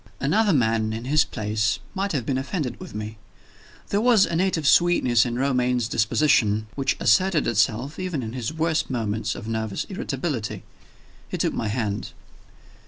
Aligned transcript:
Another 0.19 0.51
man, 0.51 0.93
in 0.93 1.05
his 1.05 1.23
place, 1.25 1.77
might 1.93 2.11
have 2.11 2.25
been 2.25 2.39
offended 2.39 2.79
with 2.79 2.95
me. 2.95 3.19
There 3.89 4.01
was 4.01 4.25
a 4.25 4.35
native 4.35 4.67
sweetness 4.67 5.27
in 5.27 5.37
Romayne's 5.37 5.87
disposition, 5.87 6.65
which 6.73 6.97
asserted 6.99 7.45
itself 7.45 7.99
even 7.99 8.23
in 8.23 8.33
his 8.33 8.51
worst 8.51 8.89
moments 8.89 9.35
of 9.35 9.47
nervous 9.47 9.83
irritability. 9.89 10.63
He 11.29 11.37
took 11.37 11.53
my 11.53 11.67
hand. 11.67 12.13